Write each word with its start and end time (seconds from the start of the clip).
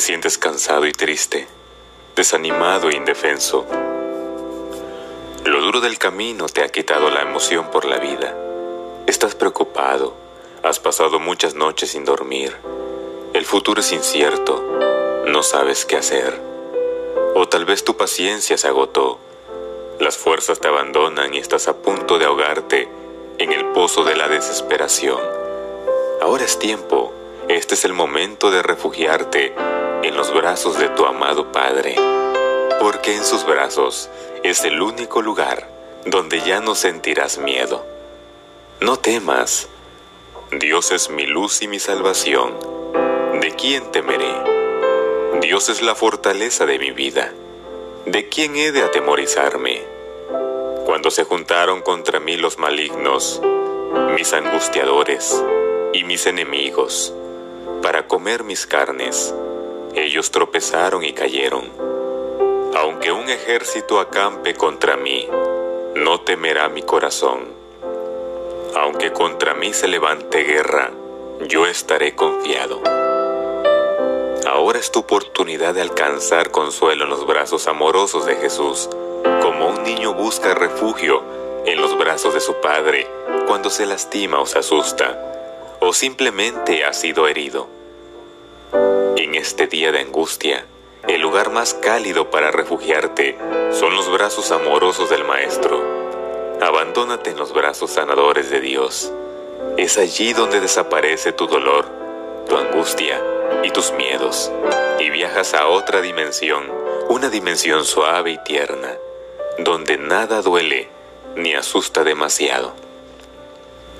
Te 0.00 0.06
sientes 0.06 0.38
cansado 0.38 0.86
y 0.86 0.92
triste, 0.92 1.46
desanimado 2.16 2.88
e 2.88 2.96
indefenso. 2.96 3.66
Lo 5.44 5.60
duro 5.60 5.82
del 5.82 5.98
camino 5.98 6.46
te 6.46 6.62
ha 6.62 6.70
quitado 6.70 7.10
la 7.10 7.20
emoción 7.20 7.70
por 7.70 7.84
la 7.84 7.98
vida. 7.98 8.34
Estás 9.06 9.34
preocupado, 9.34 10.14
has 10.62 10.80
pasado 10.80 11.20
muchas 11.20 11.54
noches 11.54 11.90
sin 11.90 12.06
dormir. 12.06 12.56
El 13.34 13.44
futuro 13.44 13.82
es 13.82 13.92
incierto, 13.92 14.64
no 15.26 15.42
sabes 15.42 15.84
qué 15.84 15.98
hacer. 15.98 16.40
O 17.34 17.46
tal 17.48 17.66
vez 17.66 17.84
tu 17.84 17.98
paciencia 17.98 18.56
se 18.56 18.68
agotó. 18.68 19.18
Las 19.98 20.16
fuerzas 20.16 20.60
te 20.60 20.68
abandonan 20.68 21.34
y 21.34 21.38
estás 21.40 21.68
a 21.68 21.76
punto 21.76 22.18
de 22.18 22.24
ahogarte 22.24 22.88
en 23.36 23.52
el 23.52 23.66
pozo 23.72 24.02
de 24.04 24.16
la 24.16 24.28
desesperación. 24.28 25.20
Ahora 26.22 26.46
es 26.46 26.58
tiempo, 26.58 27.12
este 27.48 27.74
es 27.74 27.84
el 27.84 27.92
momento 27.92 28.50
de 28.50 28.62
refugiarte 28.62 29.54
en 30.02 30.16
los 30.16 30.32
brazos 30.32 30.78
de 30.78 30.88
tu 30.90 31.04
amado 31.06 31.52
Padre, 31.52 31.94
porque 32.80 33.14
en 33.14 33.24
sus 33.24 33.44
brazos 33.44 34.08
es 34.42 34.64
el 34.64 34.80
único 34.80 35.22
lugar 35.22 35.68
donde 36.06 36.40
ya 36.40 36.60
no 36.60 36.74
sentirás 36.74 37.38
miedo. 37.38 37.84
No 38.80 38.96
temas, 38.98 39.68
Dios 40.52 40.90
es 40.90 41.10
mi 41.10 41.26
luz 41.26 41.62
y 41.62 41.68
mi 41.68 41.78
salvación. 41.78 42.54
¿De 43.40 43.54
quién 43.56 43.92
temeré? 43.92 44.34
Dios 45.40 45.68
es 45.68 45.82
la 45.82 45.94
fortaleza 45.94 46.66
de 46.66 46.78
mi 46.78 46.90
vida. 46.90 47.32
¿De 48.06 48.28
quién 48.28 48.56
he 48.56 48.72
de 48.72 48.82
atemorizarme? 48.82 49.82
Cuando 50.86 51.10
se 51.10 51.24
juntaron 51.24 51.82
contra 51.82 52.18
mí 52.18 52.36
los 52.36 52.58
malignos, 52.58 53.40
mis 54.14 54.32
angustiadores 54.32 55.42
y 55.92 56.04
mis 56.04 56.26
enemigos, 56.26 57.14
para 57.82 58.06
comer 58.06 58.44
mis 58.44 58.66
carnes, 58.66 59.34
ellos 59.94 60.30
tropezaron 60.30 61.02
y 61.02 61.12
cayeron. 61.12 61.70
Aunque 62.76 63.10
un 63.12 63.28
ejército 63.28 64.00
acampe 64.00 64.54
contra 64.54 64.96
mí, 64.96 65.28
no 65.94 66.20
temerá 66.20 66.68
mi 66.68 66.82
corazón. 66.82 67.48
Aunque 68.76 69.12
contra 69.12 69.54
mí 69.54 69.72
se 69.72 69.88
levante 69.88 70.44
guerra, 70.44 70.90
yo 71.48 71.66
estaré 71.66 72.14
confiado. 72.14 72.82
Ahora 74.46 74.78
es 74.78 74.92
tu 74.92 75.00
oportunidad 75.00 75.74
de 75.74 75.80
alcanzar 75.80 76.50
consuelo 76.50 77.04
en 77.04 77.10
los 77.10 77.26
brazos 77.26 77.66
amorosos 77.66 78.26
de 78.26 78.36
Jesús, 78.36 78.88
como 79.42 79.68
un 79.68 79.82
niño 79.82 80.14
busca 80.14 80.54
refugio 80.54 81.22
en 81.66 81.80
los 81.80 81.96
brazos 81.98 82.34
de 82.34 82.40
su 82.40 82.54
padre 82.60 83.06
cuando 83.46 83.70
se 83.70 83.86
lastima 83.86 84.40
o 84.40 84.46
se 84.46 84.58
asusta, 84.58 85.18
o 85.80 85.92
simplemente 85.92 86.84
ha 86.84 86.92
sido 86.92 87.26
herido. 87.26 87.68
En 89.16 89.34
este 89.34 89.66
día 89.66 89.92
de 89.92 90.00
angustia, 90.00 90.66
el 91.08 91.22
lugar 91.22 91.50
más 91.50 91.74
cálido 91.74 92.30
para 92.30 92.50
refugiarte 92.50 93.36
son 93.72 93.94
los 93.94 94.10
brazos 94.12 94.50
amorosos 94.52 95.08
del 95.08 95.24
Maestro. 95.24 95.82
Abandónate 96.60 97.30
en 97.30 97.38
los 97.38 97.54
brazos 97.54 97.92
sanadores 97.92 98.50
de 98.50 98.60
Dios. 98.60 99.10
Es 99.78 99.96
allí 99.96 100.34
donde 100.34 100.60
desaparece 100.60 101.32
tu 101.32 101.46
dolor, 101.46 101.86
tu 102.48 102.56
angustia 102.56 103.22
y 103.62 103.70
tus 103.70 103.92
miedos, 103.92 104.52
y 104.98 105.08
viajas 105.10 105.54
a 105.54 105.68
otra 105.68 106.02
dimensión, 106.02 106.70
una 107.08 107.30
dimensión 107.30 107.84
suave 107.84 108.32
y 108.32 108.38
tierna, 108.44 108.96
donde 109.58 109.96
nada 109.96 110.42
duele 110.42 110.88
ni 111.36 111.54
asusta 111.54 112.04
demasiado. 112.04 112.74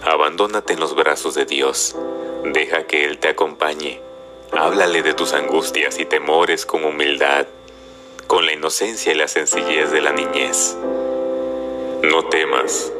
Abandónate 0.02 0.72
en 0.72 0.80
los 0.80 0.94
brazos 0.94 1.34
de 1.34 1.44
Dios, 1.44 1.96
deja 2.44 2.86
que 2.86 3.04
Él 3.04 3.18
te 3.18 3.28
acompañe 3.28 4.00
Háblale 4.52 5.02
de 5.02 5.14
tus 5.14 5.32
angustias 5.32 6.00
y 6.00 6.04
temores 6.04 6.66
con 6.66 6.84
humildad, 6.84 7.46
con 8.26 8.46
la 8.46 8.52
inocencia 8.52 9.12
y 9.12 9.14
la 9.14 9.28
sencillez 9.28 9.92
de 9.92 10.00
la 10.00 10.12
niñez. 10.12 10.76
No 12.02 12.24
temas, 12.28 12.92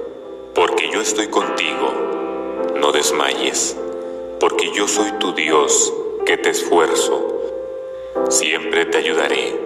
porque 0.54 0.88
yo 0.92 1.00
estoy 1.00 1.26
contigo. 1.26 1.92
No 2.76 2.92
desmayes, 2.92 3.76
porque 4.38 4.70
yo 4.72 4.86
soy 4.86 5.10
tu 5.18 5.32
Dios 5.32 5.92
que 6.24 6.36
te 6.36 6.50
esfuerzo. 6.50 7.42
Siempre 8.28 8.84
te 8.84 8.98
ayudaré, 8.98 9.60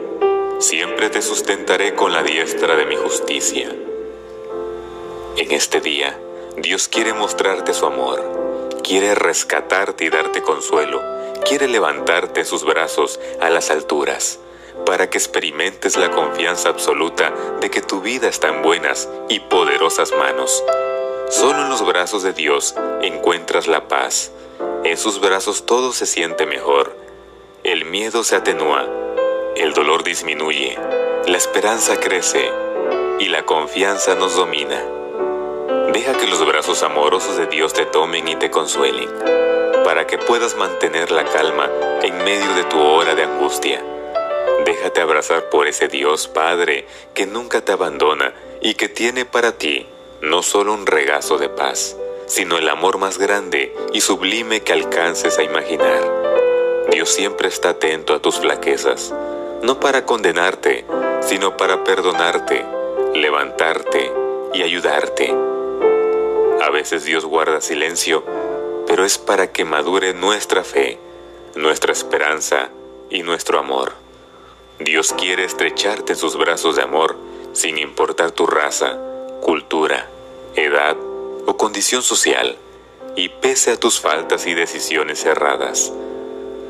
siempre 0.61 1.11
te 1.11 1.21
sustentaré 1.21 1.95
con 1.95 2.15
la 2.15 2.23
diestra 2.23 2.77
de 2.77 2.87
mi 2.87 2.97
justicia. 2.97 3.69
En 5.37 5.53
este 5.53 5.83
día, 5.83 6.19
Dios 6.57 6.89
quiere 6.89 7.13
mostrarte 7.13 7.75
su 7.75 7.87
amor, 7.87 8.81
quiere 8.83 9.15
rescatarte 9.15 10.05
y 10.05 10.11
darte 10.11 10.43
consuelo 10.43 11.15
quiere 11.45 11.69
levantarte 11.69 12.41
en 12.41 12.47
sus 12.47 12.65
brazos 12.65 13.21
a 13.41 13.51
las 13.51 13.71
alturas, 13.71 14.39
para 14.87 15.11
que 15.11 15.19
experimentes 15.19 15.97
la 15.97 16.11
confianza 16.11 16.71
absoluta 16.71 17.33
de 17.61 17.71
que 17.71 17.83
tu 17.83 18.01
vida 18.01 18.29
está 18.29 18.49
en 18.49 18.63
buenas 18.63 19.09
y 19.29 19.41
poderosas 19.41 20.13
manos. 20.13 20.65
Solo 21.29 21.63
en 21.63 21.69
los 21.69 21.85
brazos 21.85 22.23
de 22.23 22.33
Dios 22.33 22.75
encuentras 23.03 23.67
la 23.67 23.89
paz. 23.89 24.33
En 24.85 24.97
sus 24.97 25.21
brazos 25.21 25.67
todo 25.67 25.93
se 25.93 26.07
siente 26.07 26.47
mejor. 26.47 26.97
El 27.63 27.85
miedo 27.85 28.25
se 28.25 28.37
atenúa, 28.37 28.87
el 29.57 29.73
dolor 29.73 30.03
disminuye, 30.03 30.79
la 31.27 31.39
esperanza 31.39 31.99
crece 31.99 32.51
y 33.19 33.29
la 33.29 33.45
confianza 33.45 34.15
nos 34.15 34.37
domina. 34.37 34.83
Deja 35.95 36.13
que 36.15 36.27
los 36.27 36.45
brazos 36.45 36.83
amorosos 36.83 37.37
de 37.37 37.47
Dios 37.47 37.73
te 37.73 37.87
tomen 37.87 38.27
y 38.27 38.35
te 38.35 38.51
consuelen 38.51 39.09
para 39.85 40.09
que 40.09 40.19
puedas 40.19 40.57
mantener 40.57 41.13
la 41.13 41.23
calma 41.23 41.71
en 42.03 42.17
medio 42.19 42.53
de 42.55 42.65
tu 42.65 42.81
hora 42.81 43.15
de 43.15 43.23
angustia. 43.23 43.81
Déjate 44.65 45.01
abrazar 45.01 45.51
por 45.51 45.69
ese 45.69 45.87
Dios 45.87 46.27
Padre 46.27 46.85
que 47.15 47.27
nunca 47.27 47.61
te 47.61 47.71
abandona 47.71 48.35
y 48.61 48.75
que 48.75 48.89
tiene 48.89 49.25
para 49.25 49.53
ti 49.53 49.87
no 50.21 50.43
solo 50.43 50.75
un 50.75 50.85
regazo 50.85 51.39
de 51.39 51.49
paz, 51.49 51.97
sino 52.27 52.59
el 52.59 52.69
amor 52.69 52.99
más 52.99 53.17
grande 53.17 53.73
y 53.93 54.01
sublime 54.01 54.63
que 54.63 54.73
alcances 54.73 55.39
a 55.39 55.45
imaginar. 55.45 56.03
Dios 56.91 57.09
siempre 57.09 57.47
está 57.47 57.69
atento 57.69 58.15
a 58.15 58.19
tus 58.19 58.41
flaquezas, 58.41 59.15
no 59.63 59.79
para 59.79 60.05
condenarte, 60.05 60.85
sino 61.21 61.57
para 61.57 61.85
perdonarte, 61.85 62.67
levantarte 63.15 64.11
y 64.53 64.63
ayudarte. 64.65 65.54
A 66.65 66.71
veces 66.71 67.05
Dios 67.05 67.25
guarda 67.25 67.61
silencio 67.61 68.25
pero 68.87 69.05
es 69.05 69.19
para 69.19 69.51
que 69.51 69.65
madure 69.65 70.15
nuestra 70.15 70.63
fe, 70.63 70.99
nuestra 71.57 71.93
esperanza 71.93 72.71
y 73.11 73.23
nuestro 73.23 73.59
amor. 73.59 73.93
Dios 74.79 75.13
quiere 75.13 75.45
estrecharte 75.45 76.13
en 76.13 76.19
sus 76.19 76.37
brazos 76.37 76.77
de 76.77 76.83
amor 76.83 77.17
sin 77.53 77.77
importar 77.79 78.31
tu 78.31 78.47
raza, 78.47 78.97
cultura, 79.41 80.09
edad 80.55 80.97
o 81.47 81.57
condición 81.57 82.03
social, 82.03 82.57
y 83.17 83.31
pese 83.31 83.73
a 83.73 83.77
tus 83.77 84.01
faltas 84.01 84.47
y 84.47 84.55
decisiones 84.55 85.25
erradas. 85.25 85.93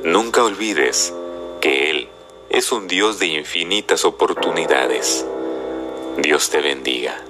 Nunca 0.03 0.45
olvides 0.45 1.13
que 1.61 1.91
Él 1.91 2.09
es 2.51 2.73
un 2.73 2.89
Dios 2.89 3.19
de 3.19 3.27
infinitas 3.27 4.05
oportunidades. 4.05 5.27
Dios 6.19 6.51
te 6.51 6.61
bendiga. 6.61 7.23